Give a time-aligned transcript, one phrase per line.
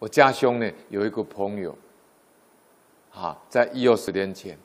[0.00, 1.76] 我家兄呢有一个朋友，
[3.12, 4.58] 啊，在一二十年前，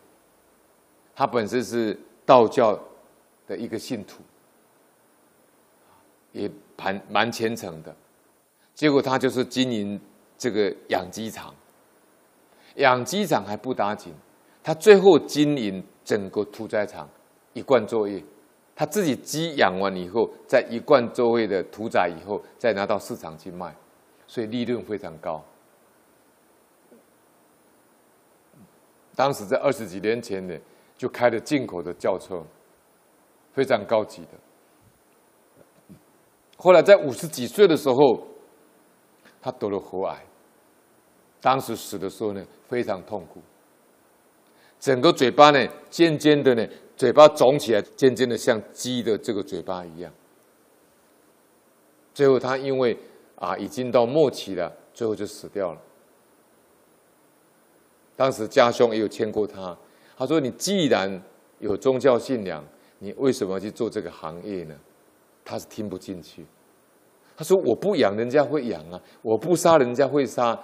[1.14, 2.80] 他本身是道教
[3.46, 4.24] 的一个信徒，
[6.32, 7.94] 也蛮蛮虔诚的，
[8.74, 10.00] 结果他就是经营
[10.38, 11.54] 这个养鸡场，
[12.76, 14.14] 养鸡场还不打紧，
[14.64, 17.10] 他最后经营整个屠宰场，
[17.52, 18.24] 一贯作业。
[18.74, 23.74] 他自己鸡养完以后，在一贯作业的屠宰以后，再拿到市场去卖，
[24.28, 25.44] 所以利润非常高。
[29.16, 30.58] 当时在二十几年前呢，
[30.98, 32.44] 就开了进口的轿车，
[33.54, 34.32] 非常高级的。
[36.58, 38.28] 后来在五十几岁的时候，
[39.42, 40.26] 他得了喉癌，
[41.42, 43.42] 当时死的时候呢，非常痛苦，
[44.80, 46.68] 整个嘴巴呢，渐渐的呢。
[46.98, 50.14] 嘴巴肿起来，渐渐的像鸡的这个嘴巴一样。
[52.14, 52.98] 最后他因为
[53.36, 55.82] 啊已经到末期了，最后就死掉了。
[58.16, 59.78] 当时家兄也有劝过他，
[60.18, 61.22] 他说：“你既然
[61.60, 62.64] 有宗教信仰，
[63.00, 64.76] 你为什么要去做这个行业呢？”
[65.44, 66.46] 他是听不进去。
[67.36, 70.58] 他说：“我不养人家会养啊，我不杀人家会杀，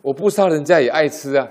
[0.00, 1.46] 我不杀人家也爱吃啊。”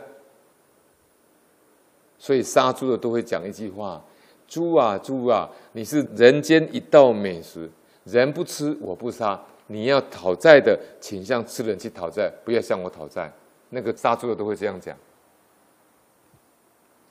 [2.17, 4.03] 所以杀猪的都会讲一句话
[4.47, 7.69] ：“猪啊猪啊，你是人间一道美食，
[8.05, 9.39] 人不吃我不杀。
[9.67, 13.31] 你要讨债的，请向吃人去讨债，不要向我讨债。”
[13.69, 14.97] 那个杀猪的都会这样讲。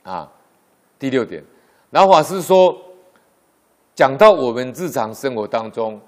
[0.03, 0.33] 啊，
[0.99, 1.45] 第六点，
[1.91, 2.81] 老法师说，
[3.95, 6.01] 讲到我们日常生活当中，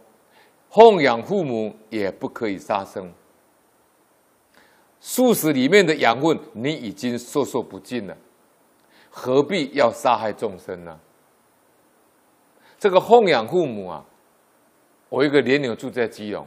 [0.70, 3.12] 奉养父母也不可以杀生。
[5.00, 8.16] 素食里面的养分，你已经授受不尽了。
[9.10, 10.98] 何必要杀害众生呢？
[12.78, 14.04] 这个奉养父母啊，
[15.08, 16.46] 我一个莲友住在基隆，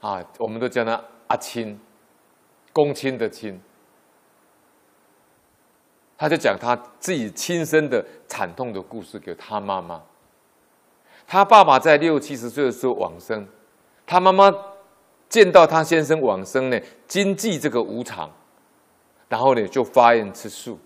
[0.00, 1.78] 啊，我们都叫他阿亲，
[2.72, 3.60] 公亲的亲，
[6.18, 10.02] 他就讲他自己亲身的惨痛的故事给他妈妈。
[11.26, 13.46] 他爸爸在六七十岁的时候往生，
[14.04, 14.52] 他妈妈
[15.28, 18.30] 见到他先生往生呢，经济这个无常。
[19.28, 20.78] 然后呢，就发愿吃素，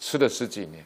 [0.00, 0.84] 吃了十几年，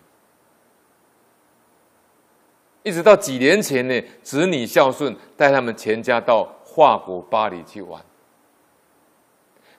[2.83, 8.03] 一直到几年前呢，子女孝顺，带他们全家到法国巴黎去玩。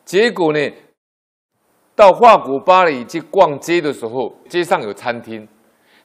[0.06, 0.72] 结果呢，
[1.96, 5.48] 到法国巴黎去逛街的时候，街上有餐厅，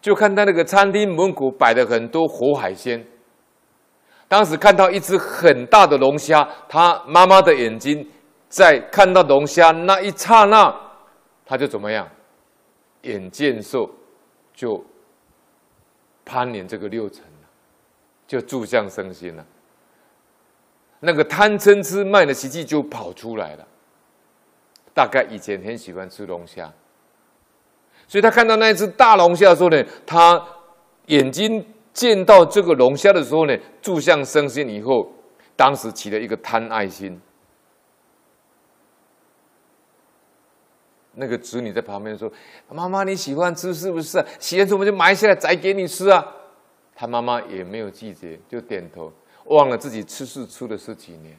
[0.00, 3.04] 就看到那个餐厅门口摆了很多活海鲜。
[4.28, 8.08] 当时看到一只很大的龙虾，他妈妈的眼睛。
[8.46, 10.72] 在看到龙虾那一刹那，
[11.44, 12.08] 他就怎么样？
[13.02, 13.90] 眼见受
[14.54, 14.80] 就
[16.24, 17.48] 攀连这个六尘了，
[18.26, 19.44] 就住相生心了。
[21.00, 23.66] 那个贪嗔痴慢的习气就跑出来了。
[24.94, 26.72] 大概以前很喜欢吃龙虾，
[28.06, 30.40] 所以他看到那一只大龙虾的时候呢，他
[31.06, 35.12] 眼睛见到这个龙虾的时候呢，住相生心以后，
[35.56, 37.20] 当时起了一个贪爱心。
[41.16, 42.32] 那个子女在旁边说
[42.68, 44.24] ：“妈妈你喜欢吃是不是？
[44.38, 46.26] 喜欢吃我们就买下来宰给你吃啊。”
[46.96, 49.12] 他妈妈也没有拒绝，就点头，
[49.46, 51.36] 忘了自己吃素吃了十几年，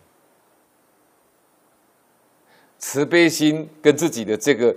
[2.77, 4.75] 慈悲心跟自己的这个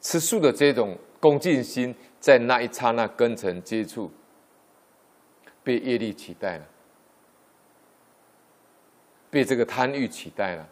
[0.00, 4.10] 吃素的这种恭敬心，在那一刹那根尘接触，
[5.64, 6.64] 被业力取代了，
[9.28, 10.68] 被这个贪欲取代了。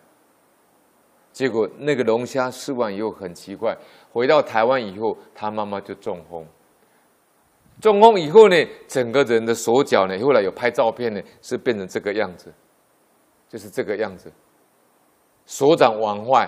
[1.32, 3.76] 结果那个龙虾吃完以后很奇怪，
[4.12, 6.44] 回到台湾以后，他妈妈就中风。
[7.80, 12.52] 中风以后呢，整个人的手脚呢，后来有拍照片呢，是变成这个样子，
[13.48, 14.30] 就是这个样子，
[15.46, 16.46] 手掌往坏，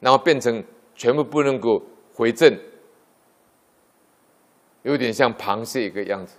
[0.00, 1.82] 然后变成全部不能够
[2.14, 2.56] 回正，
[4.82, 6.36] 有点像螃蟹一个样子。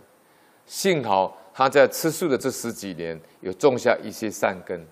[0.65, 4.83] 幸好他在吃素的这十几年，有种下一些善根。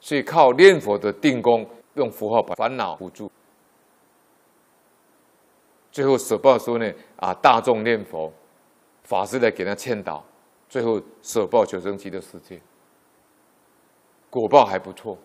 [0.00, 3.30] 所以靠念佛的定功，用符号把烦恼护住。
[5.90, 8.32] 最后舍报说呢，啊，大众念佛，
[9.02, 10.24] 法师来给他劝导，
[10.68, 12.60] 最后舍报求生极乐世界，
[14.30, 15.18] 果报还不错。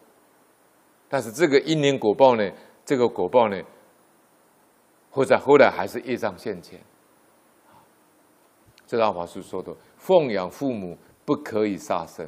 [1.08, 2.52] 但是这个因缘果报呢，
[2.84, 3.62] 这个果报呢，
[5.12, 6.82] 或者后来还是业障现前。
[8.88, 12.28] 这老法师说的，奉养父母不可以杀生。